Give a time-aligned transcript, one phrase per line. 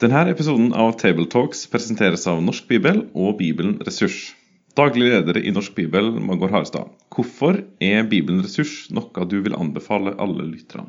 [0.00, 4.30] Denne episoden av Tabletalks presenteres av Norsk Bibel og Bibelen Ressurs.
[4.72, 6.88] Daglig leder i Norsk Bibel, Magor Harestad.
[7.12, 10.88] Hvorfor er Bibelen Ressurs noe du vil anbefale alle lytterne?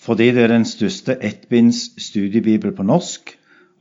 [0.00, 3.34] Fordi det er den største ettbinds studiebibel på norsk,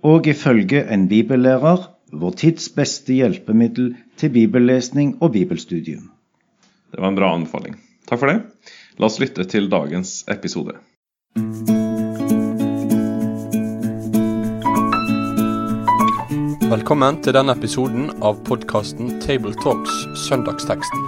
[0.03, 6.11] og ifølge en bibellærer vår tids beste hjelpemiddel til bibellesning og bibelstudium.
[6.91, 7.79] Det var en bra anbefaling.
[8.11, 8.41] Takk for det.
[8.99, 10.75] La oss lytte til dagens episode.
[16.69, 19.93] Velkommen til denne episoden av podkasten Tabletalks
[20.27, 21.05] Søndagsteksten,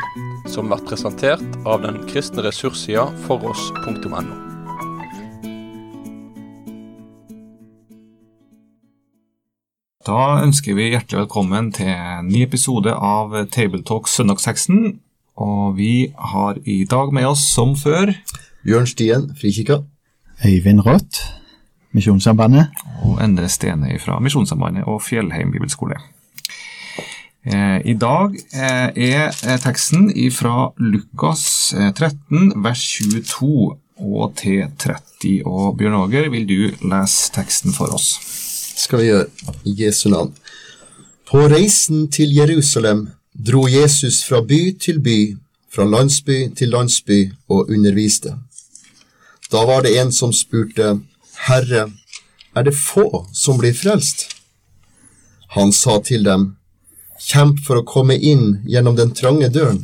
[0.50, 4.22] som blir presentert av den kristne ressurssida foross.no.
[10.10, 14.96] Da ønsker vi hjertelig velkommen til en ny episode av Tabletalks Søndagsteksten.
[15.38, 18.16] Og vi har i dag med oss, som før
[18.66, 19.84] Bjørn Stien, Frikirka.
[20.42, 21.22] Øyvind Rått,
[21.92, 22.72] Misjonssambandet.
[23.04, 25.98] og Endre Stene fra Misjonssambandet og Fjellheim bibelskole.
[27.46, 34.68] Eh, I dag eh, er eh, teksten fra Lukas eh, 13, vers 22 og til
[34.78, 35.42] 30.
[35.46, 38.14] Og Bjørn Åger, vil du lese teksten for oss?
[38.78, 39.26] Skal vi gjøre
[39.66, 40.34] i Jesu navn.
[41.30, 45.38] På reisen til Jerusalem dro Jesus fra by til by,
[45.72, 48.36] fra landsby til landsby og underviste.
[49.52, 51.00] Da var det en som spurte,
[51.48, 51.90] Herre,
[52.56, 54.28] er det få som blir frelst?
[55.56, 56.52] Han sa til dem,
[57.22, 59.84] Kjemp for å komme inn gjennom den trange døren.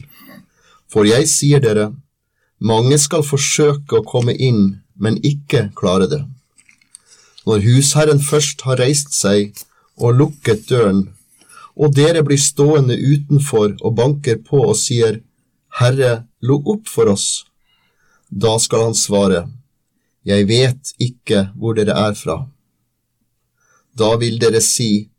[0.89, 1.91] For jeg sier dere,
[2.57, 6.23] mange skal forsøke å komme inn, men ikke klare det.
[7.45, 9.53] Når husherren først har reist seg
[9.97, 11.05] og lukket døren,
[11.77, 15.21] og dere blir stående utenfor og banker på og sier,
[15.77, 17.45] Herre, lukk opp for oss,
[18.29, 19.45] da skal han svare,
[20.27, 22.41] Jeg vet ikke hvor dere er fra.
[23.95, 25.09] Da vil dere si,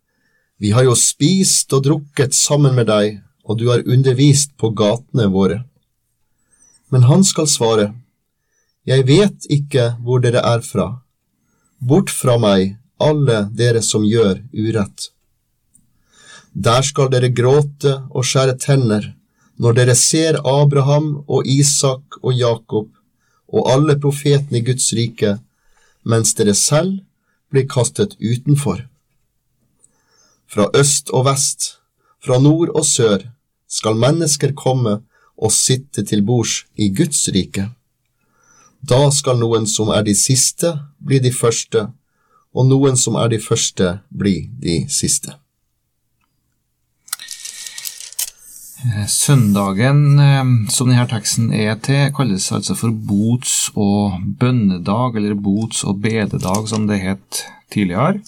[0.58, 5.28] Vi har jo spist og drukket sammen med deg, og du har undervist på gatene
[5.30, 5.62] våre.
[6.90, 7.94] Men han skal svare,
[8.84, 11.02] Jeg vet ikke hvor dere er fra.
[11.78, 15.12] Bort fra meg, alle dere som gjør urett.
[16.52, 19.14] Der skal dere gråte og skjære tenner
[19.58, 22.88] når dere ser Abraham og Isak og Jakob
[23.48, 25.38] og alle profetene i Guds rike,
[26.04, 27.00] mens dere selv
[27.52, 28.84] blir kastet utenfor.
[30.48, 31.78] Fra øst og vest,
[32.24, 33.24] fra nord og sør,
[33.68, 35.00] skal mennesker komme
[35.36, 37.68] og sitte til bords i Guds rike.
[38.80, 41.88] Da skal noen som er de siste, bli de første,
[42.54, 45.34] og noen som er de første, bli de siste.
[45.34, 45.36] Eh,
[49.10, 55.82] Søndagen eh, som denne teksten er til, kalles altså for bots- og bønnedag, eller bots-
[55.84, 57.42] og bededag, som det het
[57.74, 58.20] tidligere.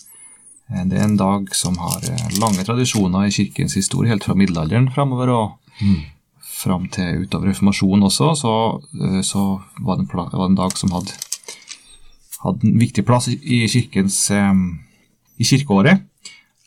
[0.71, 4.35] Eh, Det er en dag som har eh, lange tradisjoner i kirkens historie, helt fra
[4.35, 5.51] middelalderen framover og
[6.43, 10.77] fram til utover reformasjonen også, så, eh, så var, det en var det en dag
[10.77, 11.15] som hadde,
[12.43, 14.55] hadde en viktig plass i, kirkens eh,
[15.39, 16.03] i kirkeåret.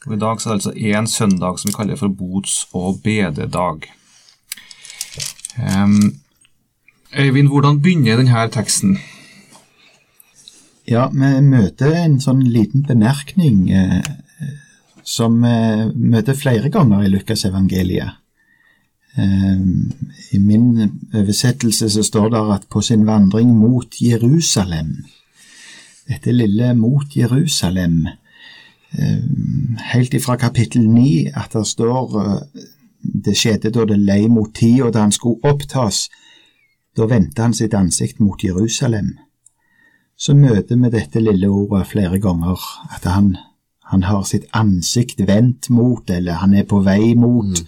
[0.08, 3.00] Og I dag så er det altså én søndag som vi kaller for bots- og
[3.04, 3.88] bededag.
[5.58, 6.20] Um,
[7.20, 8.98] Øyvind, hvordan begynner denne teksten?
[10.90, 14.02] Ja, vi møter en sånn liten bemerkning eh,
[15.06, 18.18] som vi møter flere ganger i Lukasevangeliet.
[19.16, 19.62] Eh,
[20.34, 20.66] I min
[21.14, 24.96] oversettelse så står det at på sin vandring mot Jerusalem
[26.10, 28.23] Dette lille mot Jerusalem eh,
[29.94, 32.66] Helt ifra kapittel 9 at det står eh,
[33.26, 36.10] Det skjedde da det lei mot tida da han skulle opptas.
[36.98, 39.16] Da vendte han sitt ansikt mot Jerusalem
[40.24, 42.60] så møter vi dette lille ordet flere ganger,
[42.96, 43.36] at han,
[43.92, 47.64] han har sitt ansikt vendt mot, eller han er på vei mot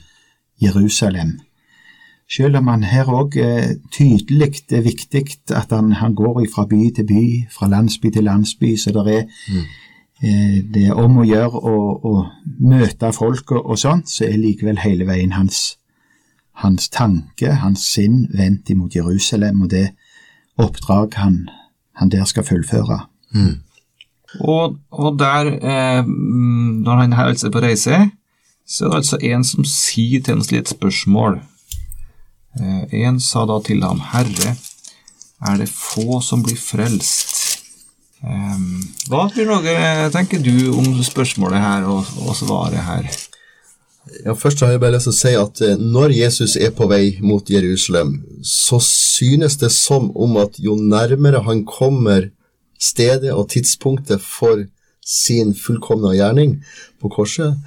[0.61, 1.39] Jerusalem.
[2.31, 6.65] Selv om han her òg eh, tydelig det er viktig at han, han går fra
[6.65, 9.67] by til by, fra landsby til landsby, så det er, eh,
[10.21, 12.13] det er om å gjøre å,
[12.63, 15.77] møte folk og, og sånt, så er likevel hele veien hans,
[16.63, 19.89] hans tanke, hans sinn, vendt imot Jerusalem, og det
[20.61, 21.41] oppdrag han,
[21.99, 23.01] han der skal fullføre.
[24.39, 27.99] Og, og der, eh, mm, når han er på reise,
[28.67, 31.39] så er det altså en som sier til ham et spørsmål.
[32.59, 34.55] Eh, en sa da til ham, Herre,
[35.45, 37.34] er det få som blir frelst?
[38.25, 38.59] Eh,
[39.11, 39.77] hva Åge,
[40.15, 43.09] tenker du om spørsmålet her og, og svaret her?
[44.25, 46.87] Ja, Først har jeg bare lyst til å si at eh, når Jesus er på
[46.89, 52.29] vei mot Jerusalem, så synes det som om at jo nærmere han kommer
[52.81, 54.65] stedet og tidspunktet for
[55.05, 56.57] sin fullkomne gjerning
[57.01, 57.57] på korset,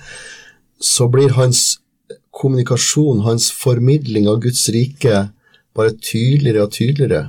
[0.83, 1.79] så blir hans
[2.35, 5.29] kommunikasjon, hans formidling av Guds rike,
[5.75, 7.29] bare tydeligere og tydeligere.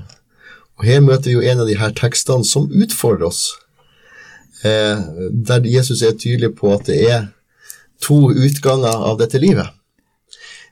[0.79, 3.51] Og Her møter vi jo en av de her tekstene som utfordrer oss,
[4.63, 7.27] eh, der Jesus er tydelig på at det er
[8.01, 9.67] to utganger av dette livet.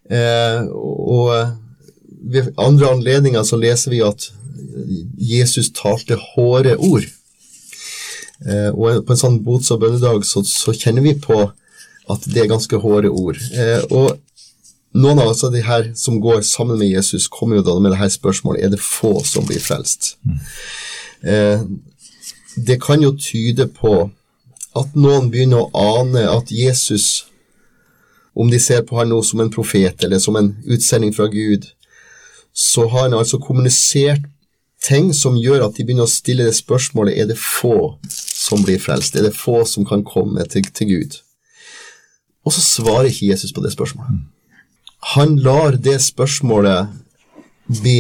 [0.10, 1.58] Eh, og
[2.24, 4.30] ved andre anledninger så leser vi at
[5.20, 7.04] Jesus talte hårde ord.
[8.48, 11.42] Eh, og på en sånn bots- og bønnedag så, så, kjenner vi på
[12.08, 13.40] at det er ganske hårde ord.
[13.52, 14.16] Eh, og
[14.98, 18.02] noen av av de her som går sammen med Jesus, kommer jo da med det
[18.02, 20.16] her spørsmålet er det få som blir frelst.
[20.26, 20.40] Mm.
[21.32, 21.66] Eh,
[22.68, 24.10] det kan jo tyde på
[24.78, 27.28] at noen begynner å ane at Jesus,
[28.38, 31.70] om de ser på han nå som en profet eller som en utsending fra Gud,
[32.54, 34.26] så har han altså kommunisert
[34.82, 38.82] ting som gjør at de begynner å stille det spørsmålet er det få som blir
[38.82, 41.20] frelst, er det få som kan komme til, til Gud.
[42.46, 44.22] Og så svarer ikke Jesus på det spørsmålet.
[45.00, 46.88] Han lar det spørsmålet
[47.68, 48.00] bli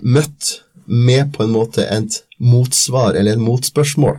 [0.00, 4.18] møtt med på en måte et motsvar, eller et motspørsmål.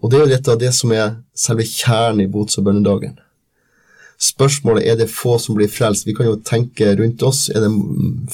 [0.00, 3.18] Og det er jo litt av det som er selve kjernen i bots- og bønnedagen.
[4.20, 6.04] Spørsmålet er det få som blir frelst.
[6.06, 7.48] Vi kan jo tenke rundt oss.
[7.48, 7.70] Er det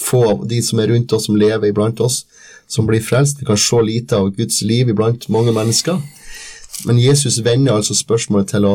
[0.02, 2.24] få av de som er rundt oss, som lever iblant oss,
[2.66, 3.38] som blir frelst?
[3.40, 6.00] Vi kan se lite av Guds liv iblant mange mennesker.
[6.86, 8.74] Men Jesus vender altså spørsmålet til å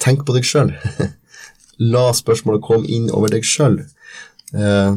[0.00, 0.72] tenke på deg sjøl.
[1.80, 3.80] La spørsmålet komme inn over deg sjøl.
[4.52, 4.92] Eh,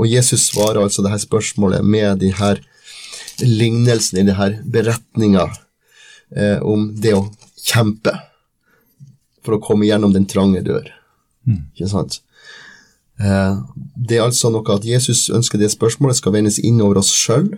[0.00, 2.62] og Jesus svarer altså det her spørsmålet med de her
[3.40, 5.46] lignelsene i de her beretninga
[6.36, 7.28] eh, om det å
[7.60, 8.14] kjempe
[9.44, 10.88] for å komme gjennom den trange dør.
[11.48, 11.62] Mm.
[11.74, 12.20] Ikke sant?
[13.20, 13.56] Eh,
[13.96, 17.50] det er altså noe at Jesus ønsker det spørsmålet skal vendes inn over oss sjøl.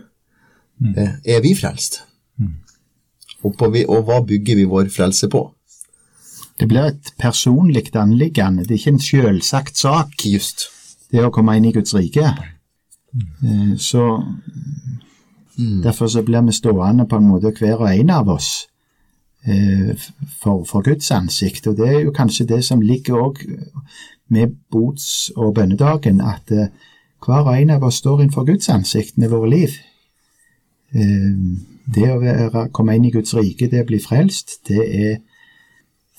[0.82, 0.94] Mm.
[0.96, 2.02] Eh, er vi frelst?
[2.40, 2.58] Mm.
[3.42, 5.46] Og, på, og, hva bygger vi vår frelse på?
[6.62, 10.14] Det blir et personlig anliggende, det er ikke en selvsagt sak.
[10.24, 10.68] Just.
[11.10, 12.32] Det å komme inn i Guds rike.
[13.12, 13.76] Mm.
[13.76, 14.22] så
[15.58, 15.82] mm.
[15.84, 18.62] Derfor så blir vi stående på en måte hver og en av oss
[19.44, 19.96] Eh,
[20.40, 21.66] for, for, Guds ansikt.
[21.66, 23.40] Og det er jo kanskje det som ligger òg
[24.30, 26.70] med bots- og bønnedagen, at eh,
[27.26, 29.74] hver og en av oss står innenfor Guds ansikt med våre liv.
[30.94, 31.34] Eh,
[31.94, 35.18] det å være, komme inn i Guds rike, det å bli frelst, det er,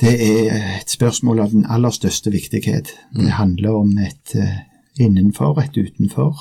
[0.04, 2.92] det er et spørsmål av den aller største viktighet.
[3.16, 3.36] Det mm.
[3.40, 4.36] handler om et
[5.00, 6.36] innenfor, et utenfor.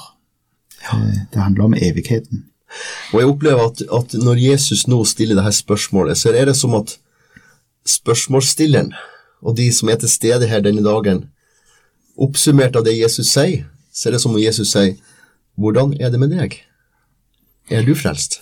[1.32, 2.44] Det handler om evigheten.
[3.12, 6.74] Og jeg opplever at, at når Jesus nå stiller dette spørsmålet, så er det som
[6.78, 6.96] at
[7.88, 8.92] spørsmålsstilleren
[9.42, 11.26] og de som er til stede her denne dagen,
[12.16, 14.96] oppsummert av det Jesus sier, så er det som om Jesus sier,
[15.58, 16.62] 'Hvordan er det med deg?
[17.70, 18.40] Er du frelst?'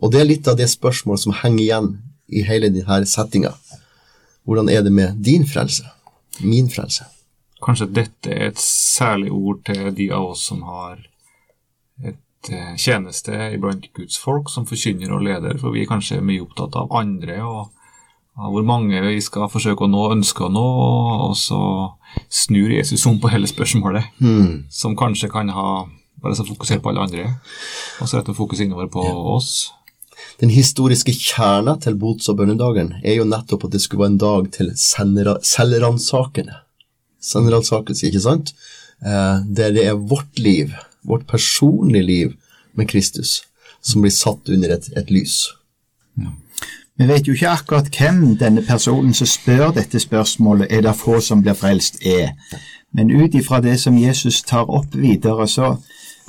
[0.00, 3.52] Og det er litt av det spørsmålet som henger igjen i hele denne settinga.
[4.46, 5.84] Hvordan er det med din frelse?
[6.40, 7.08] Min frelse?
[7.64, 11.00] Kanskje dette er et særlig ord til de av oss som har
[12.04, 16.44] et Eh, tjeneste iblant Guds folk som forkynner og leder, for vi er kanskje mye
[16.44, 17.72] opptatt av andre og
[18.36, 20.66] av hvor mange vi skal forsøke å nå, ønske å nå,
[21.26, 21.58] og så
[22.30, 24.68] snur Jesus om på hele spørsmålet, mm.
[24.70, 25.70] som kanskje kan ha
[26.22, 27.24] bare så fokusert på alle andre,
[27.98, 29.16] og så rett og fokus innover på ja.
[29.32, 29.72] oss.
[30.40, 34.20] Den historiske kjerna til bots- og bønnedagen er jo nettopp at det skulle være en
[34.20, 36.58] dag til selvransakende.
[37.24, 38.52] Selvransakelse, ikke sant?
[39.00, 40.74] Eh, der det er vårt liv
[41.06, 42.32] vårt personlige liv
[42.72, 43.42] med Kristus,
[43.82, 45.46] som blir satt under et, et lys.
[46.18, 46.32] Ja.
[46.96, 51.20] Vi vet jo ikke akkurat hvem denne personen som spør dette spørsmålet, er det få
[51.20, 52.32] som blir frelst, er.
[52.96, 55.74] Men ut ifra det som Jesus tar opp videre, så,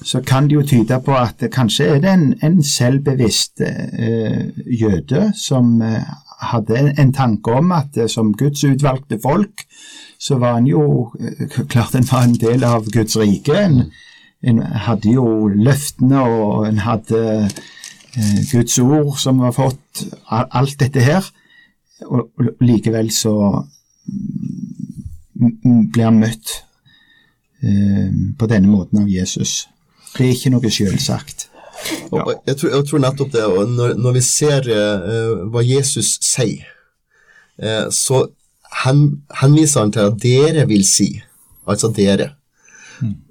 [0.04, 4.50] så, kan det jo tyde på at kanskje er det en, en selvbevisst eh,
[4.82, 6.04] jøde som eh,
[6.52, 9.66] hadde en, en, tanke om at eh, som Guds utvalgte folk,
[10.20, 13.58] så var han jo eh, Klart han var en del av Guds rike.
[13.58, 13.90] en
[14.46, 21.02] en hadde jo løftene, og en hadde eh, Guds ord som var fått, alt dette
[21.02, 21.26] her.
[22.06, 23.34] Og, og likevel så
[25.38, 26.54] blir han møtt
[27.66, 29.66] eh, på denne måten av Jesus.
[30.16, 31.50] Det er ikke noe selvsagt.
[32.12, 32.24] Ja.
[32.48, 33.44] Jeg, tror, jeg, tror, nettopp det.
[33.46, 36.66] og Når, når vi ser eh, hva Jesus sier,
[37.62, 38.24] eh, så
[38.84, 39.04] hen,
[39.42, 41.12] henviser han til at dere vil si,
[41.70, 42.32] altså dere.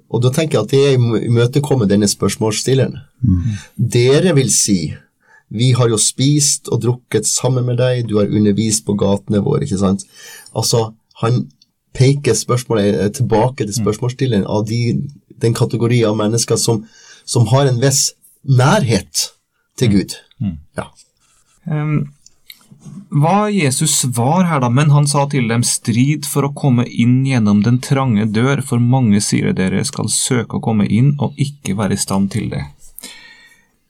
[0.07, 2.95] Og da tenker jeg at det imøtekommer denne spørsmålsstilleren.
[3.19, 3.57] Mm.
[3.75, 4.93] Dere vil si
[5.47, 9.63] vi har jo spist og drukket sammen med deg, du har undervist på gatene våre,
[9.63, 10.03] ikke sant.
[10.51, 10.89] Altså,
[11.21, 11.45] han
[11.95, 13.79] peker spørsmålet eh, tilbake til mm.
[13.79, 14.81] spørsmålsstilleren av de,
[15.41, 16.83] den kategori av mennesker som,
[17.25, 18.11] som, har en viss
[18.43, 19.31] nærhet
[19.77, 19.91] til.
[19.93, 20.15] Gud.
[20.41, 20.57] Mm.
[20.77, 20.87] Ja.
[21.65, 21.97] Um,
[23.07, 24.69] hva Jesus svar her, da?
[24.69, 28.83] Men han sa til dem, strid for å komme inn gjennom den trange dør, for
[28.83, 32.65] mange sier dere skal søke å komme inn og ikke være i stand til det.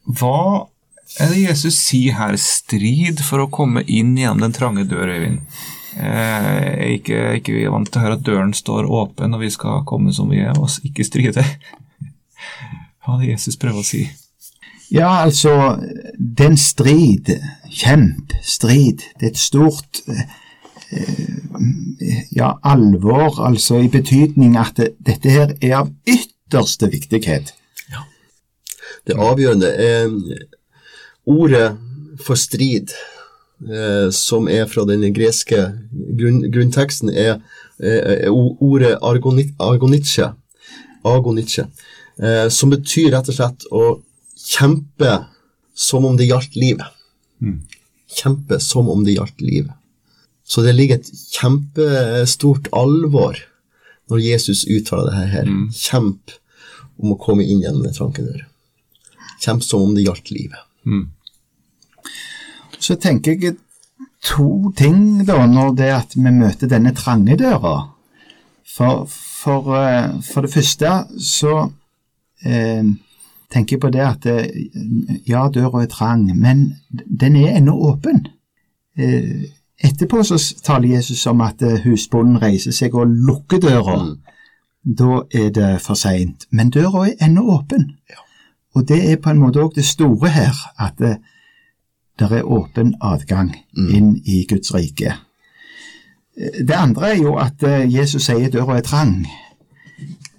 [0.06, 0.68] Hva
[1.20, 2.38] er det Jesus sier her?
[2.42, 5.42] Strid for å komme inn gjennom den trange dør, Øyvind.
[5.98, 9.50] Eh, Jeg er ikke, ikke vant til å høre at døren står åpen og vi
[9.54, 11.44] skal komme som vi er, og ikke stride.
[13.04, 14.06] Hva er det Jesus prøver å si?
[14.94, 15.52] Ja, altså,
[16.16, 17.34] den strid,
[17.74, 20.38] kjemp, strid, det er et stort eh,
[22.32, 27.52] ja, alvor, altså i betydning at det, dette her er av ytterste viktighet.
[29.08, 30.10] Det avgjørende er
[31.28, 31.68] ordet
[32.24, 32.92] for strid,
[33.66, 35.60] eh, som er fra den greske
[36.20, 37.40] grunn, grunnteksten, er,
[37.80, 40.32] er, er ordet argoni- argonitche,
[41.08, 41.68] agonitche,
[42.20, 43.84] eh, som betyr rett og slett å
[44.38, 45.26] kjempe
[45.78, 46.88] som om det gjaldt livet.
[48.18, 49.74] Kjempe som om det gjaldt livet.
[50.48, 53.36] Så det ligger et kjempestort alvor
[54.08, 55.50] når Jesus uttaler det her.
[55.76, 56.32] Kjemp
[56.98, 58.46] om å komme inn gjennom den tranke dør.
[59.44, 60.64] Kjemp som om det gjaldt livet.
[62.80, 63.58] Så tenker jeg
[64.24, 67.76] to ting da, når det at vi møter denne trange døra.
[68.78, 70.94] For, for, eh, for det første
[71.24, 71.54] så
[72.46, 72.84] eh,
[73.54, 74.48] tenker jeg på det at eh,
[75.28, 78.28] ja, døra er trang, men den er ennå åpen.
[78.98, 79.48] Eh,
[79.84, 84.02] etterpå så taler Jesus om at eh, husbonden reiser seg og lukker døra.
[84.84, 86.46] Da er det for seint.
[86.52, 87.92] Men døra er ennå åpen.
[88.76, 91.02] Og det er på en måte òg det store her, at
[92.20, 95.14] det, er åpen adgang inn i Guds rike.
[96.38, 99.26] Det andre er jo at eh, Jesus sier døra er trang.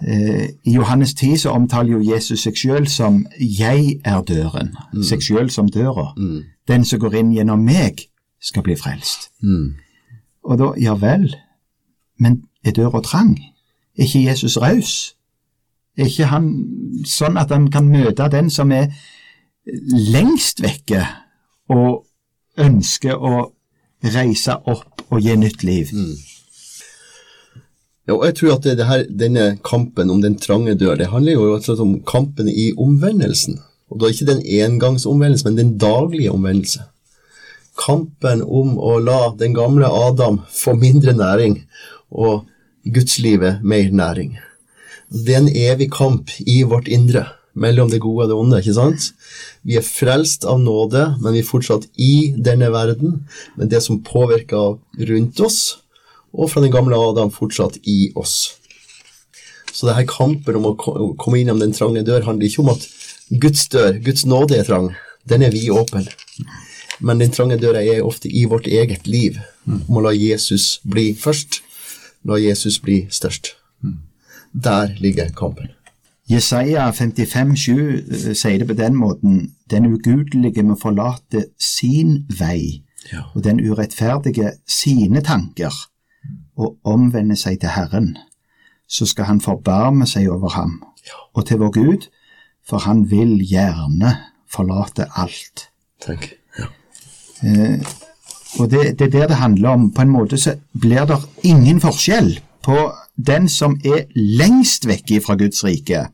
[0.06, 5.22] Eh, I Johannes 10 så omtaler jo Jesus seg sjøl som 'jeg er døren', seg
[5.22, 6.14] sjøl som døra.
[6.68, 8.08] Den som går inn gjennom meg,
[8.40, 9.30] skal bli frelst.
[10.44, 11.34] Og da, ja vel,
[12.18, 13.38] men er døra trang?
[13.98, 15.14] Er ikke Jesus raus?
[15.96, 16.64] Er ikke han
[17.04, 18.86] sånn at han kan møte den som er
[19.92, 21.02] lengst vekke,
[21.68, 22.04] og
[22.58, 23.48] ønsker å
[24.14, 25.92] reise opp og gi nytt liv?
[28.08, 31.10] Ja, og jeg tror at det, det her, denne kampen om den trange dør, det
[31.12, 33.60] handler jo rett om kampen i omvendelsen.
[33.88, 36.86] Og da ikke den engangsomvendelse, men den daglige omvendelse.
[37.78, 41.60] Kampen om å la den gamle Adam få mindre næring,
[42.08, 42.48] og
[42.88, 44.38] gudslivet mer næring.
[45.12, 47.26] Det er en evig kamp i vårt indre
[47.58, 49.08] mellom det gode og det onde, ikke sant?
[49.66, 53.18] Vi er frelst av nåde, men vi er fortsatt i denne verden,
[53.58, 54.78] men det som påvirker
[55.10, 55.60] rundt oss,
[56.32, 58.54] og fra den gamle Adam fortsatt i oss.
[59.72, 62.72] Så det her kampen om å ko- komme innom den trange dør handler ikke om
[62.74, 62.86] at
[63.42, 64.90] Guds dør, Guds nåde er trang,
[65.28, 66.08] den er vidåpen.
[67.00, 69.36] Men den trange døra er ofte i vårt eget liv,
[69.68, 71.60] om å la Jesus bli først,
[72.26, 73.52] la Jesus bli størst.
[74.54, 75.68] Der ligger kampen.
[76.28, 82.82] Jesaja 55, 7 sier det på den måten, den ugudelige må forlate sin vei,
[83.12, 83.22] Ja.
[83.34, 85.72] og den urettferdige sine tanker,
[86.58, 88.16] og omvende seg til Herren.
[88.88, 90.82] Så skal han forbarme seg over ham,
[91.34, 92.08] og til vår Gud,
[92.68, 94.16] for han vil gjerne
[94.50, 95.68] forlate alt.
[96.04, 96.32] Tenk.
[96.58, 96.66] Ja.
[98.58, 99.90] Og det, det er der det handler om.
[99.92, 102.76] På en måte så blir det ingen forskjell på
[103.16, 106.06] den som er lengst vekke fra Guds rike,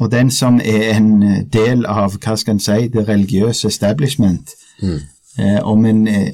[0.00, 4.50] og den som er en del av hva skal en si, det religiøse establishment.
[5.38, 6.32] Eh, om, en, eh,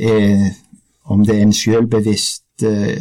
[0.00, 0.50] er,
[1.04, 2.98] om det er en selvbevisst eh,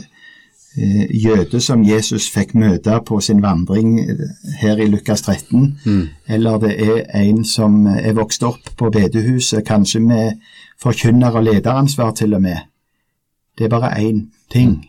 [0.78, 4.16] eh, jøde som Jesus fikk møte på sin vandring eh,
[4.62, 5.80] her i Lukas 13,
[6.28, 10.32] eller det er en som er vokst opp på bedehuset, kanskje med
[10.84, 12.58] forkynner- og lederansvar til og med.
[13.58, 14.82] Det er bare én ting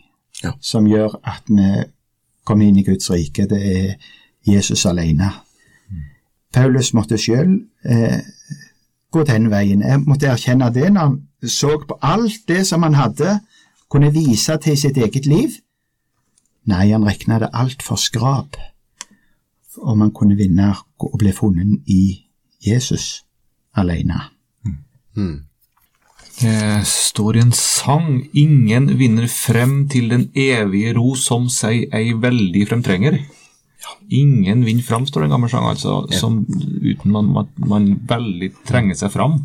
[0.43, 0.51] Ja.
[0.61, 1.83] som gjør at vi
[2.45, 3.47] kommer inn i Guds rike.
[3.49, 3.93] Det er
[4.47, 5.31] Jesus alene.
[6.53, 8.19] Paulus måtte sjøl eh,
[9.11, 9.83] gå den veien.
[9.83, 13.39] Jeg måtte erkjenne det når han så på alt det som han hadde,
[13.91, 15.59] kunne vise til sitt eget liv.
[16.67, 18.57] Nei, han regna det alt for skrap
[19.77, 20.71] om han kunne vinne
[21.05, 22.17] og bli funnet i
[22.65, 23.21] Jesus
[23.77, 24.17] alene.
[26.37, 32.13] Det står i en sang ingen vinner frem til den evige ro som seg ei
[32.13, 33.19] veldig fremtrenger.
[34.09, 36.45] Ingen vinner fram, står det en gammel sang, altså, som,
[36.81, 39.37] uten man, man, man veldig trenger seg fram.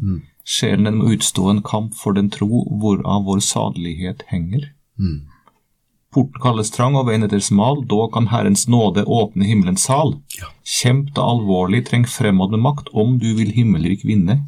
[0.45, 4.71] Sjelen den må utstå en kamp for den tro hvorav vår sadelighet henger.
[6.13, 10.19] Porten kalles trang og veien etter smal, da kan Herrens nåde åpne himmelens sal.
[10.65, 14.43] Kjemp da alvorlig, treng fremad med makt om du vil himmelrik vinne.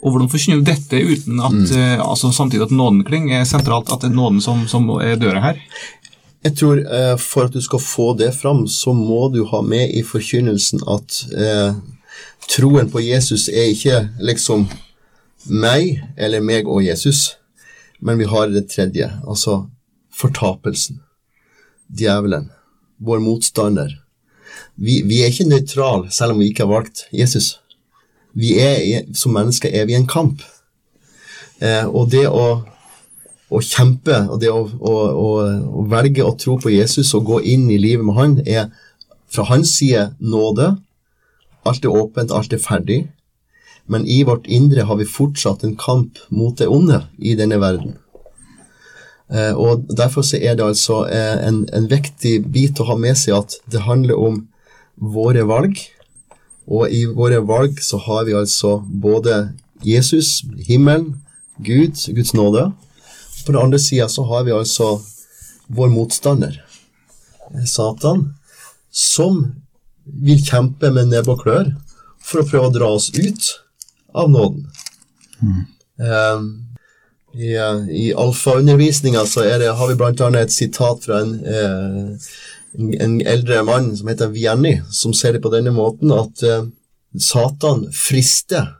[0.00, 3.92] Og hvordan forkynner du dette uten at eh, altså samtidig at nåden klinger er sentralt,
[3.92, 5.60] at det er nåden som, som er døra her?
[6.40, 9.92] Jeg tror eh, for at du skal få det fram, så må du ha med
[9.92, 11.74] i forkynnelsen at eh,
[12.48, 14.64] troen på Jesus er ikke liksom
[15.52, 17.36] meg eller meg og Jesus,
[18.00, 19.66] men vi har det tredje, altså
[20.16, 21.02] fortapelsen.
[21.92, 22.48] Djevelen.
[23.00, 23.92] Vår motstander.
[24.80, 27.58] Vi, vi er ikke nøytrale selv om vi ikke har valgt Jesus.
[28.32, 30.40] Vi er, Som mennesker er vi i en kamp.
[31.60, 32.62] Eh, og det å
[33.50, 35.30] å kjempe og det å, å, å,
[35.80, 38.70] å velge å tro på Jesus og gå inn i livet med han, er
[39.30, 40.76] fra hans side nåde.
[41.66, 43.00] Alt er åpent, alt er ferdig.
[43.90, 47.96] Men i vårt indre har vi fortsatt en kamp mot det onde i denne verden.
[49.30, 53.18] Eh, og Derfor så er det altså eh, en, en viktig bit å ha med
[53.18, 54.44] seg at det handler om
[54.94, 55.78] våre valg.
[56.70, 59.50] Og i våre valg så har vi altså både
[59.82, 61.16] Jesus, himmelen,
[61.58, 62.70] Gud, Guds nåde.
[63.50, 65.00] På den andre sida så har vi altså
[65.66, 66.64] vår motstander,
[67.54, 68.34] eh, Satan,
[68.90, 69.40] som
[70.04, 71.72] vil kjempe med nebb og klør
[72.22, 73.48] for å prøve å dra oss ut
[74.14, 74.68] av nåden.
[75.98, 76.46] Eh,
[77.42, 82.30] I, eh, i alfaundervisninga så det, har vi annet et sitat fra en, eh,
[82.78, 86.68] en, en eldre mann som heter Vianney, som ser det på denne måten at eh,
[87.18, 88.76] Satan frister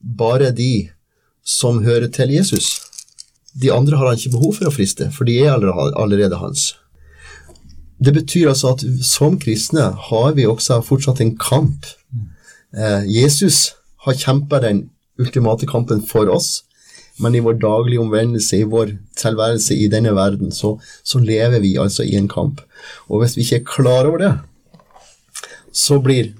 [0.00, 0.90] bare de
[1.46, 2.81] som hører til Jesus.
[3.60, 6.72] De andre har han ikke behov for å friste, for de er allerede, hans.
[8.02, 11.86] Det betyr altså at som kristne har vi også fortsatt en kamp.
[12.74, 13.74] Eh, Jesus
[14.06, 14.86] har kjempa den
[15.20, 16.62] ultimate kampen for oss,
[17.20, 21.76] men i vår daglige omvendelse, i vår tilværelse i denne verden, så, så lever vi
[21.78, 22.64] altså i en kamp.
[23.12, 24.32] Og hvis vi ikke er klar over det,
[25.72, 26.32] så blir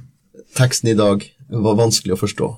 [0.56, 2.50] teksten i dag vanskelig å forstå.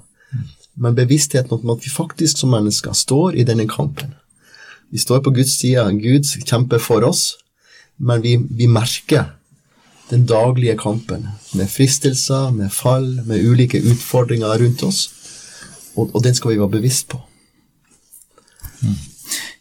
[0.80, 4.14] Men bevisstheten om at vi faktisk som mennesker står i denne kampen.
[4.94, 7.32] Vi står på Guds side, Gud kjemper for oss,
[7.98, 9.32] men vi, vi merker
[10.10, 11.26] den daglige kampen
[11.58, 15.08] med fristelser, med fall, med ulike utfordringer rundt oss.
[15.96, 17.18] Og, og den skal vi være bevisst på.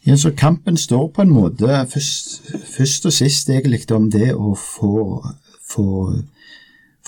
[0.06, 2.42] Ja, så Kampen står på en måte først,
[2.78, 5.24] først og sist egentlig om det å få,
[5.66, 5.86] få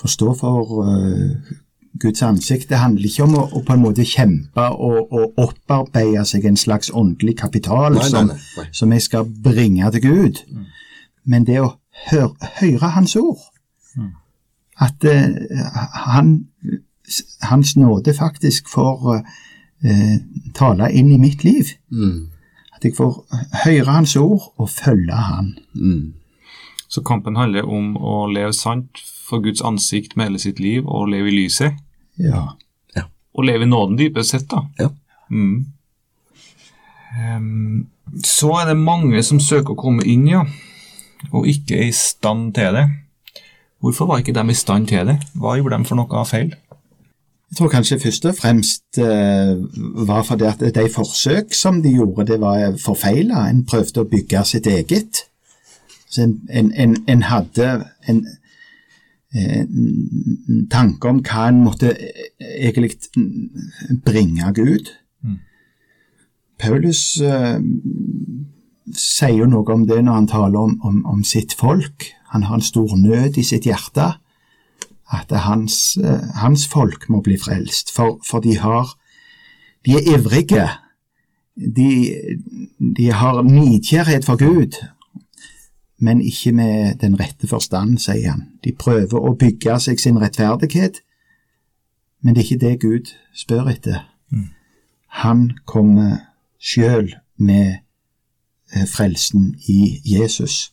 [0.00, 1.56] forstå for eh,
[2.00, 2.68] Guds ansikt.
[2.68, 6.58] Det handler ikke om å, å på en måte kjempe og, og opparbeide seg en
[6.60, 8.66] slags åndelig kapital Nei, som, nei, nei.
[8.72, 10.42] som jeg skal bringe til Gud,
[11.24, 11.72] men det å
[12.10, 13.42] høre, høre Hans ord.
[14.76, 15.32] At eh,
[16.06, 16.34] han,
[17.48, 20.18] Hans nåde faktisk får eh,
[20.54, 21.72] tale inn i mitt liv.
[22.76, 23.22] At jeg får
[23.64, 25.54] høre Hans ord og følge Han.
[26.88, 31.08] Så kampen handler om å leve sant for Guds ansikt med hele sitt liv, og
[31.10, 31.74] leve i lyset.
[32.22, 32.44] Ja.
[32.96, 33.06] ja.
[33.36, 34.64] Og leve i nåden dypest sett, da.
[34.80, 34.90] Ja.
[35.30, 35.66] Mm.
[37.16, 37.86] Um,
[38.24, 40.44] så er det mange som søker å komme inn, ja,
[41.32, 42.86] og ikke er i stand til det.
[43.82, 45.18] Hvorfor var ikke de i stand til det?
[45.36, 46.54] Hva gjorde de for noe feil?
[47.46, 49.52] Jeg tror kanskje først og fremst eh,
[50.08, 53.44] var fordi at de forsøk som de gjorde, det var forfeila.
[53.46, 55.22] En prøvde å bygge sitt eget.
[56.10, 57.68] Så en, en, en, en hadde
[58.10, 58.24] en,
[59.36, 62.28] en tanke om hva en måtte eh,
[62.68, 62.94] egentlig
[64.04, 64.92] bringe Gud.
[66.56, 67.58] Paulus eh,
[68.96, 72.08] sier jo noe om det når han taler om, om, om sitt folk.
[72.32, 74.14] Han har en stor nød i sitt hjerte
[75.12, 78.96] at hans, eh, hans folk må bli frelst, for, for de har
[79.86, 80.64] De er ivrige.
[81.54, 81.90] De,
[82.96, 84.74] de har nidkjærhet for Gud,
[85.98, 88.42] men ikke med den rette forstand, sier han.
[88.64, 91.00] De prøver å bygge seg sin rettferdighet,
[92.22, 94.04] men det er ikke det Gud spør etter.
[95.22, 96.16] Han kommer
[96.58, 97.78] sjøl med
[98.74, 100.72] eh, frelsen i Jesus.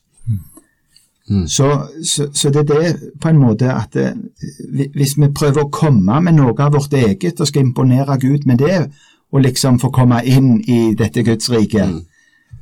[1.48, 4.10] Så, så, så det er det på en måte at det,
[4.96, 8.60] hvis vi prøver å komme med noe av vårt eget og skal imponere Gud med
[8.60, 8.90] det,
[9.32, 11.88] og liksom få komme inn i dette Guds rike,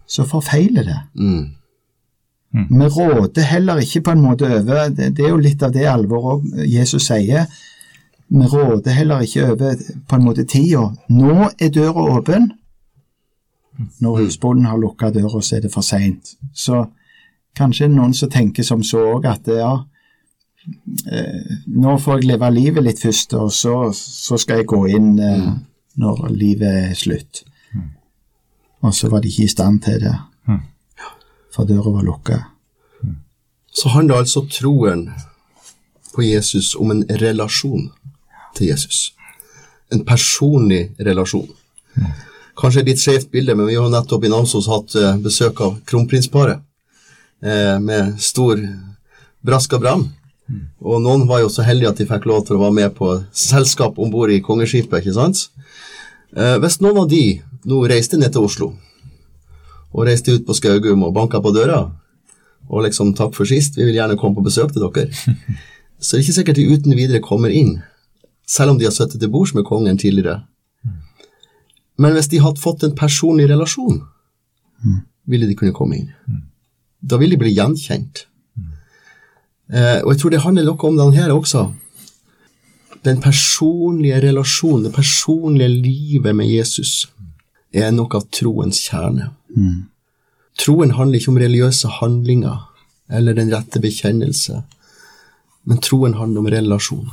[0.07, 0.99] så forfeiler det.
[2.51, 6.43] Vi råder heller ikke på en måte over Det, er jo litt av det alvoret
[6.67, 7.45] Jesus sier.
[8.27, 9.75] Vi råder heller ikke over
[10.07, 10.89] på en måte tida.
[11.09, 12.51] Nå er døra åpen.
[13.99, 16.35] Når husbonden har lukka døra, så er det for seint.
[16.53, 16.85] Så
[17.55, 19.71] kanskje noen som tenker som så òg at ja,
[21.11, 25.15] eh, nå får jeg leve livet litt først, og så, så skal jeg gå inn
[25.19, 25.47] eh,
[26.03, 27.43] når livet er slutt.
[28.81, 30.15] Og så var de ikke i stand til det,
[31.51, 32.39] for døra var lukka.
[33.71, 35.09] Så handler altså troen
[36.15, 37.89] på Jesus om en relasjon
[38.55, 39.13] til Jesus.
[39.91, 41.49] en personlig relasjon.
[42.55, 45.73] Kanskje et litt skjevt bilde, men vi har nettopp i Namsos hatt eh, besøk av
[45.83, 46.61] kronprinsparet
[47.43, 48.61] eh, med stor
[49.43, 50.05] brask og bram.
[50.83, 53.13] Og noen var jo så heldige at de fikk lov til å være med på
[53.35, 55.01] selskap om bord i kongeskipet.
[55.01, 55.49] ikke sant?
[56.35, 58.71] Eh, hvis noen av de nå reiste ned til Oslo,
[59.91, 61.91] og reiste ut på Skaugum og banka på døra,
[62.69, 65.11] og liksom 'takk for sist, vi vil gjerne komme på besøk til dere',
[65.99, 67.81] så det er ikke sikkert de uten videre kommer inn,
[68.47, 70.43] selv om de har sittet til bords med kongen tidligere.
[71.97, 74.01] Men hvis de hadde fått en personlig relasjon,
[75.25, 76.09] ville de kunne komme inn.
[77.01, 78.25] Da ville de bli gjenkjent.
[79.71, 81.69] Eh, og jeg tror det handler noe om den her også.
[83.05, 87.09] Den personlige relasjonen, det personlige livet med Jesus,
[87.73, 89.31] er noe av troens kjerne.
[90.61, 92.67] Troen handler ikke om religiøse handlinger
[93.11, 94.61] eller den rette bekjennelse,
[95.67, 97.09] men troen handler om relasjon.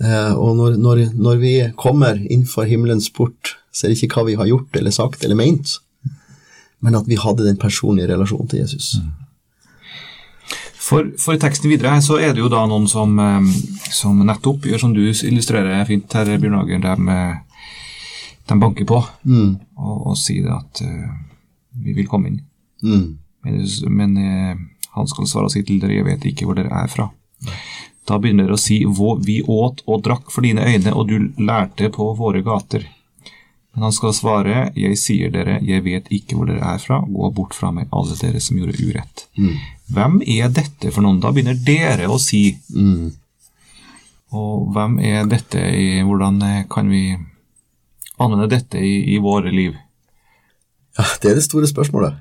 [0.00, 4.28] Eh, og når, når, når vi kommer innenfor himmelens port, så er det ikke hva
[4.28, 5.78] vi har gjort eller sagt eller ment,
[6.80, 8.94] men at vi hadde den personlige relasjonen til Jesus.
[10.80, 13.52] For, for teksten videre her så er det jo da noen som, eh,
[13.94, 17.49] som nettopp gjør som du illustrerer fint her, Bjørn Ager, de, eh,
[18.50, 18.98] de banker på
[19.78, 21.10] og, og sier at uh,
[21.80, 22.40] vi vil komme inn.
[22.82, 23.06] Mm.
[23.46, 23.60] Men,
[23.96, 24.60] men uh,
[24.98, 27.08] han skal svare og si til dere, jeg vet ikke hvor dere er fra.
[28.08, 31.28] Da begynner dere å si, «Vå- vi åt og drakk for dine øyne, og du
[31.38, 32.88] lærte på våre gater.
[33.70, 37.28] Men han skal svare, jeg sier dere, jeg vet ikke hvor dere er fra, gå
[37.36, 39.28] bort fra meg, alle dere som gjorde urett.
[39.94, 41.20] Hvem er dette for noen?
[41.22, 42.48] Da begynner dere å si.
[44.34, 47.04] Og hvem er dette i, hvordan eh, kan vi
[48.20, 49.76] anvende dette i, i våre liv?
[50.98, 52.18] Ja, det er det store spørsmålet.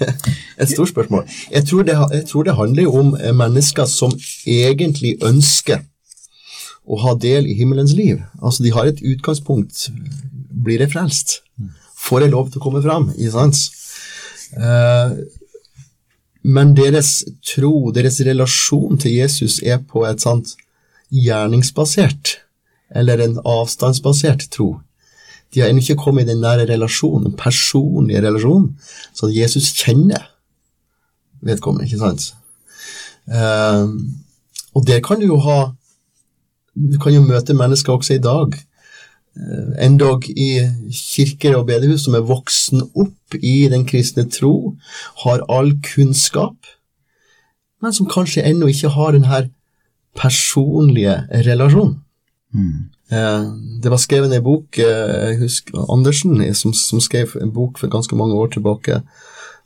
[0.60, 1.24] Et stort spørsmål.
[1.50, 4.12] Jeg tror, det, jeg tror det handler om eh, mennesker som
[4.46, 5.84] egentlig ønsker
[6.86, 8.20] å ha del i himmelens liv.
[8.42, 9.88] Altså, de har et utgangspunkt.
[10.66, 11.40] Blir jeg frelst?
[11.98, 13.08] Får jeg lov til å komme fram?
[13.16, 13.58] Ikke sant?
[14.54, 15.16] Eh,
[16.46, 20.54] men deres tro, deres relasjon til Jesus er på et sånt
[21.10, 22.36] gjerningsbasert,
[22.94, 24.76] eller en avstandsbasert tro.
[25.56, 28.74] De har ennå ikke kommet i den nære relasjonen, den personlige relasjonen,
[29.16, 30.26] så at Jesus kjenner
[31.40, 32.34] vedkommende, ikke sant?
[33.32, 33.86] Eh,
[34.76, 35.72] og der kan du jo ha
[36.76, 40.60] Du kan jo møte mennesker også i dag, uh, endog i
[40.92, 44.74] kirker og bedehus, som er voksen opp i den kristne tro,
[45.22, 46.68] har all kunnskap,
[47.80, 49.48] men som kanskje ennå ikke har den her
[50.20, 51.16] personlige
[51.48, 51.96] relasjonen.
[52.52, 57.52] Eh, Det var skrevet en bok, eh, jeg husker Andersen, eh, som, som skrev en
[57.54, 59.02] bok for ganske mange år tilbake,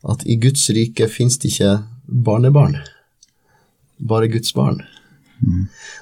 [0.04, 2.76] at i Guds rike fins det ikke barnebarn,
[3.96, 4.82] bare Guds barn.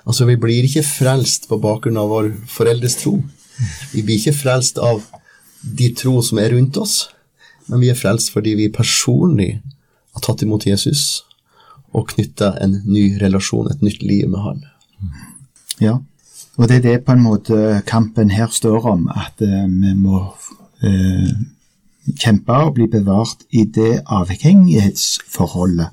[0.06, 3.20] Altså, vi blir ikke frelst på bakgrunn av vår foreldres tro.
[3.92, 5.04] Vi blir ikke frelst av
[5.62, 7.08] de tro som er rundt oss,
[7.68, 9.60] men vi er frelst fordi vi personlig
[10.14, 11.22] har tatt imot Jesus
[11.94, 14.64] og knytta en ny relasjon, et nytt liv med Han.
[15.78, 15.98] Ja,
[16.58, 20.24] og det er det på en måte kampen her står om, at eh, vi må
[20.82, 21.30] eh,
[22.18, 25.88] kjempe og bli bevart i det avhengighetsforholdet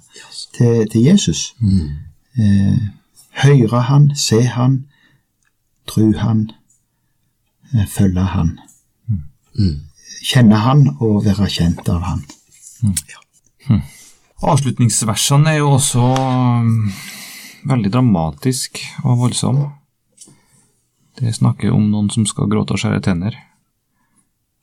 [0.58, 1.56] til, til Jesus.
[1.62, 2.78] Eh,
[3.43, 4.86] høre han, se han,
[5.88, 6.47] tro han,
[7.73, 8.56] eh, følge han.
[10.25, 12.25] Kjenne han og være kjent av han.
[14.45, 16.89] Avslutningsversene er jo også um,
[17.69, 19.62] veldig dramatisk og voldsom.
[21.19, 23.38] Det snakker om noen som skal gråte og skjære tenner,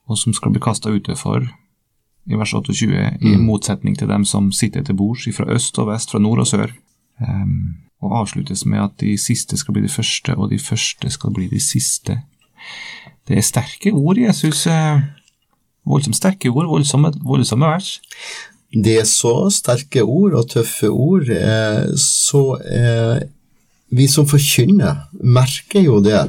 [0.08, 1.46] og som skal bli kasta utenfor,
[2.30, 6.12] i vers 28, i motsetning til dem som sitter til bords fra øst og vest,
[6.12, 6.74] fra nord og sør.
[7.22, 11.34] Um, og avsluttes med at de siste skal bli de første, og de første skal
[11.34, 12.18] bli de siste.
[13.28, 14.66] Det er sterke ord, Jesus.
[14.66, 15.00] eh,
[15.86, 18.00] Voldsomt sterke ord, voldsomme, voldsomme vers.
[18.72, 23.22] Det er så sterke ord og tøffe ord, eh, så eh,
[23.90, 26.20] vi som forkynner, merker jo det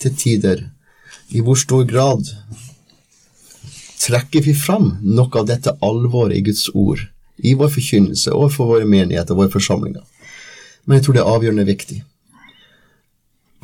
[0.00, 0.64] til tider.
[1.34, 2.28] I hvor stor grad
[4.00, 7.00] trekker vi fram noe av dette alvoret i Guds ord
[7.36, 10.04] i vår forkynnelse overfor våre menigheter og våre forsamlinger.
[10.84, 11.98] Men jeg tror det er avgjørende viktig.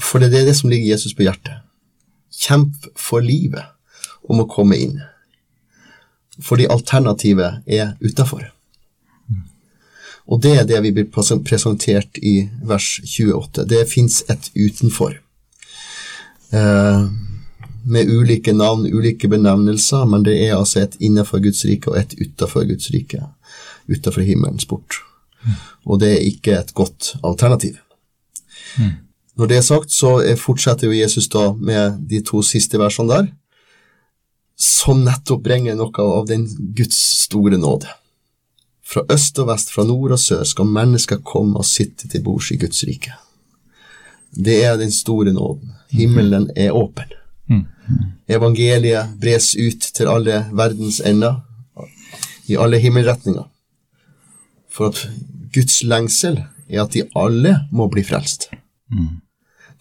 [0.03, 1.63] For det er det som ligger Jesus på hjertet.
[2.33, 3.71] Kjemp for livet
[4.29, 4.99] om å komme inn.
[6.43, 8.49] Fordi alternativet er utafor.
[10.27, 13.67] Og det er det vi blir presentert i vers 28.
[13.69, 15.19] Det fins et utenfor.
[16.53, 17.07] Eh,
[17.85, 22.13] med ulike navn, ulike benevnelser, men det er altså et innenfor Guds rike og et
[22.21, 23.23] utenfor Guds rike.
[23.91, 25.01] Utenfor himmelens port.
[25.85, 27.81] Og det er ikke et godt alternativ.
[29.37, 33.09] Når det er sagt, så er- fortsetter jo Jesus da med de to siste versene
[33.09, 33.27] der,
[34.57, 37.89] som nettopp bringer noe av den Guds store nåde.
[38.85, 42.51] Fra øst og vest, fra nord og sør skal mennesker komme og sitte til bords
[42.53, 43.11] i Guds rike.
[44.33, 45.73] Det er den store nåden.
[45.91, 47.13] Himmelen er åpen.
[48.29, 51.43] Evangeliet bres ut til alle verdens ender,
[52.49, 53.45] i alle himmelretninger.
[54.73, 55.09] For at
[55.55, 58.49] Guds lengsel er at de alle må bli frelst.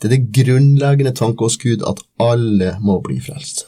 [0.01, 3.67] Det er det grunnleggende tanke hos Gud at alle må bli frelst.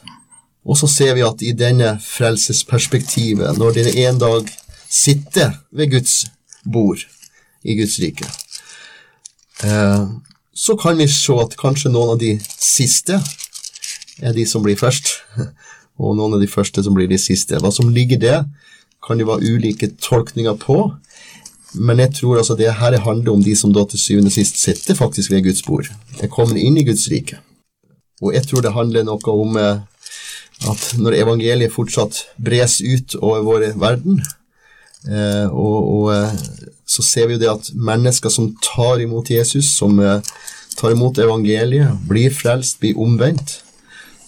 [0.64, 4.48] Og så ser vi at i denne frelsesperspektivet, når dere en dag
[4.90, 6.24] sitter ved Guds
[6.72, 7.04] bord
[7.64, 8.28] i Guds rike,
[9.64, 10.08] eh,
[10.54, 13.18] så kan vi se at kanskje noen av de siste
[14.22, 15.10] er de som blir først,
[16.00, 17.58] og noen av de første som blir de siste.
[17.58, 18.36] Hva som ligger det,
[19.04, 20.78] kan det være ulike tolkninger på,
[21.74, 24.60] men jeg tror altså det her handler om de som da til syvende og sist
[24.62, 25.90] sitter faktisk ved Guds bord,
[26.20, 27.40] Jeg kommer inn i Guds rike.
[28.22, 29.82] Og jeg tror det handler noe om eh,
[30.70, 34.22] at når evangeliet fortsatt bres ut over vår verden,
[35.10, 36.36] eh, og, og eh,
[36.94, 40.20] så ser vi jo det at mennesker som tar imot Jesus, som eh,
[40.78, 43.58] tar imot evangeliet, blir frelst, blir omvendt,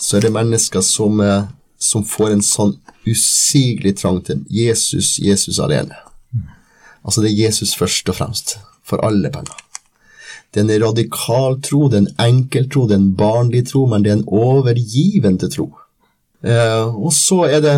[0.03, 1.47] så er det mennesker som, eh,
[1.79, 2.75] som får en sånn
[3.07, 5.95] usigelig trang til Jesus, Jesus alene.
[7.07, 9.55] Altså det er Jesus først og fremst, for alle penger.
[10.51, 13.85] Det er en radikal tro, det er en enkel tro, det er en barnlig tro,
[13.87, 15.69] men det er en overgivende tro.
[16.43, 17.77] Eh, og så er det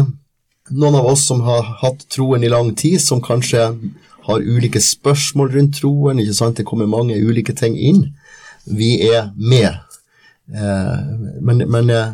[0.70, 3.70] noen av oss som har hatt troen i lang tid, som kanskje
[4.28, 6.58] har ulike spørsmål rundt troen, ikke sant?
[6.60, 8.02] Det kommer mange ulike ting inn.
[8.68, 9.80] Vi er med.
[10.52, 10.98] Eh,
[11.40, 12.12] men men eh,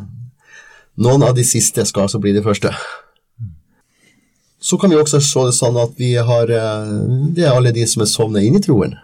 [1.03, 2.71] noen av de siste skal altså bli de første.
[4.65, 6.95] Så kan vi også se det sånn at vi har eh,
[7.37, 8.97] Det er alle de som er sovnet inn i troen.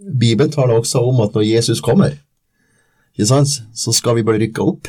[0.00, 2.16] Bibelen taler også om at når Jesus kommer,
[3.20, 4.88] så skal vi bare rykke opp.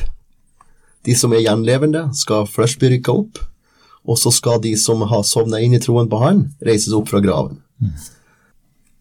[1.04, 3.42] De som er gjenlevende, skal først bli rykka opp,
[4.04, 7.20] og så skal de som har sovnet inn i troen på Han, reises opp fra
[7.22, 7.60] graven.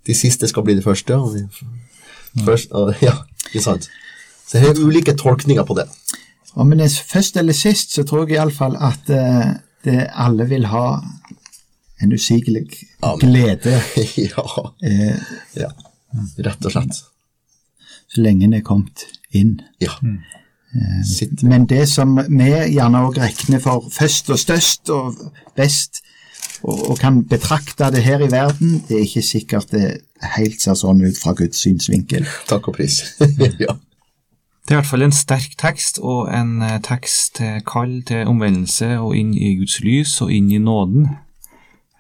[0.08, 1.16] De siste skal bli de første.
[1.18, 3.16] Og de først, og, ja,
[3.50, 3.90] ikke sant.
[4.48, 5.88] Så det er ulike tolkninger på det.
[6.52, 9.54] Ja, er først eller sist, så tror jeg iallfall at uh,
[9.86, 11.00] det alle vil ha
[12.02, 12.66] en usigelig
[13.22, 13.78] glede
[14.18, 14.46] ja,
[14.82, 15.18] Uh,
[15.56, 15.70] ja,
[16.42, 17.04] rett og slett.
[18.12, 19.62] så lenge en er kommet inn.
[19.80, 19.94] Ja.
[21.04, 21.44] Sitt.
[21.44, 25.18] Men det som vi gjerne òg regner for først og størst og
[25.58, 26.00] best,
[26.64, 29.88] og, og kan betrakte det her i verden, det er ikke sikkert det
[30.38, 32.28] helt ser sånn ut fra Guds synsvinkel.
[32.48, 33.02] Takk og pris.
[33.66, 33.76] ja.
[34.62, 38.30] Det er i hvert fall en sterk tekst, og en eh, tekst til kall til
[38.30, 41.10] omvendelse og inn i Guds lys og inn i nåden.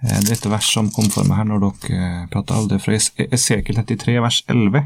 [0.01, 2.95] Dette Det er vers som kom for meg her når dere prata, det er fra
[2.97, 4.81] Es- Esekiel 33, vers 11.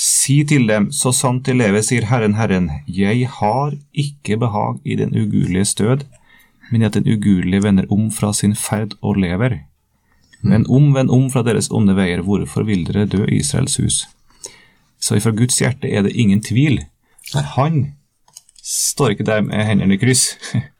[0.00, 4.96] Si til dem, så sant de lever, sier Herren Herren, jeg har ikke behag i
[4.96, 6.06] den ugudeliges død,
[6.70, 9.58] men i at den ugudelige vender om fra sin ferd og lever.
[10.40, 14.06] Vend om, vend om fra deres onde veier, hvorfor vil dere dø, Israels hus?
[15.00, 16.80] Så ifra Guds hjerte er det ingen tvil.
[17.56, 17.92] Han
[18.64, 20.38] står ikke der med hendene i kryss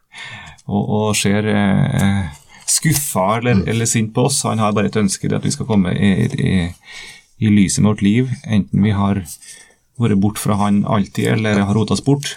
[0.70, 2.32] og, og ser eh,
[2.68, 4.42] skuffa eller, eller sint på oss.
[4.48, 6.54] Han har bare et ønske til at vi skal komme i, i,
[7.40, 9.22] i lyset med vårt liv, enten vi har
[10.00, 12.36] vært bort fra han alltid eller har rota oss bort.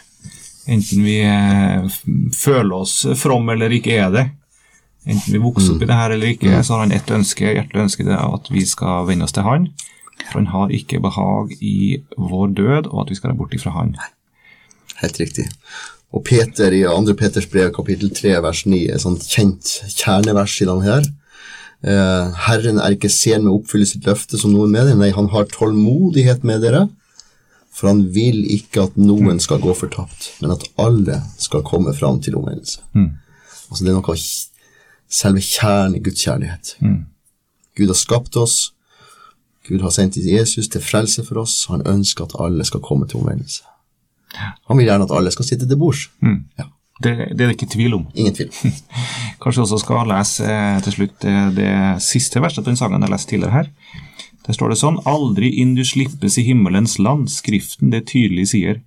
[0.68, 1.88] Enten vi eh,
[2.36, 4.26] føler oss from eller ikke er det.
[5.04, 7.84] Enten vi vokser opp i det her eller ikke, så har han ett ønske, hjertelig
[7.84, 9.68] ønske det er at vi skal vende oss til han.
[10.30, 13.74] For han har ikke behag i vår død, og at vi skal være borte fra
[13.76, 13.98] han.
[15.02, 15.50] Helt riktig.
[16.14, 17.16] Og Peter i 2.
[17.20, 21.10] Peters brev kapittel 3 vers 9 er et sånt kjent kjernevers i denne her.
[21.84, 25.10] Eh, Herren er ikke sen med å oppfylle sitt løfte som noen med det, nei,
[25.16, 26.86] han har tålmodighet med dere,
[27.74, 32.22] for han vil ikke at noen skal gå fortapt, men at alle skal komme fram
[32.22, 32.80] til omvendelse.
[33.70, 34.22] Altså det er noe av
[35.14, 36.76] selve kjernen i Guds kjærlighet.
[37.76, 38.72] Gud har skapt oss,
[39.68, 43.20] Gud har sendt Jesus til frelse for oss, han ønsker at alle skal komme til
[43.24, 43.64] omvendelse.
[44.70, 46.08] Han vil gjerne at alle skal sitte til bords.
[46.60, 46.70] Ja,
[47.02, 48.08] Det, det er det ikke tvil om.
[48.14, 48.50] ingen tvil.
[49.42, 51.74] Kanskje også skal lese eh, til slutt eh, det
[52.06, 53.72] siste verset av den sangen jeg leste tidligere her.
[54.46, 58.82] Der står det sånn Aldri inn du slippes i himmelens land, Skriften det tydelig sier.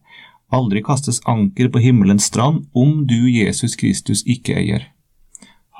[0.54, 4.86] Aldri kastes anker på himmelens strand, om du Jesus Kristus ikke eier.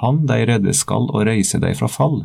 [0.02, 2.24] Han deg redde skal og reise deg fra fall.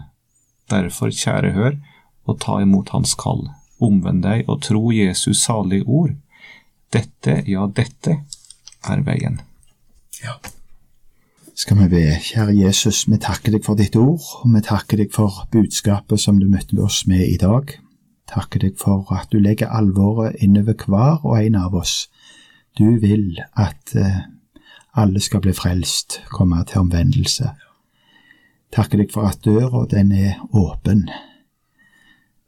[0.72, 1.78] Derfor, kjære, hør,
[2.26, 3.46] og ta imot hans kall.
[3.82, 6.18] Omvend deg og tro Jesus salige ord.
[6.92, 8.18] Dette, ja, dette
[8.90, 9.40] er veien.
[11.56, 15.12] Skal vi be, kjære Jesus, vi takker deg for ditt ord, og vi takker deg
[15.14, 17.76] for budskapet som du møtte oss med i dag.
[18.32, 22.08] Takker deg for at du legger alvoret innover hver og en av oss.
[22.80, 24.24] Du vil at eh,
[24.96, 27.52] alle skal bli frelst, komme til omvendelse.
[28.72, 31.10] Takker deg for at døra, den er åpen.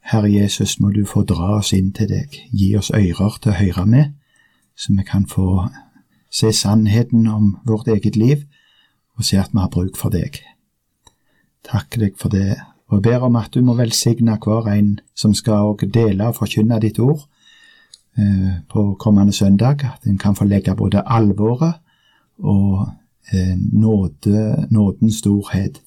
[0.04, 3.58] Herre Jesus, må du få dra oss inn til deg, gi oss ører til å
[3.60, 4.12] høre med,
[4.76, 5.68] så vi kan få
[6.34, 8.44] se sannheten om vårt eget liv,
[9.16, 10.40] og se at vi har bruk for deg.
[11.64, 12.56] Takker deg for det,
[12.90, 16.98] og ber om at du må velsigne hver en som skal dele og forkynne ditt
[16.98, 17.22] ord
[18.18, 21.80] eh, på kommende søndag, at en kan få legge både alvoret
[22.38, 22.88] og
[23.32, 25.80] eh, nåde, nådens storhet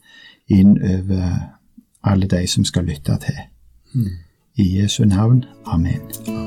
[0.48, 1.58] inn over
[2.04, 3.40] alle de som skal lytte til.
[4.58, 5.46] I Jesu navn.
[5.66, 6.47] Amen.